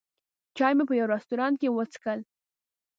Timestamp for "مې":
0.77-0.83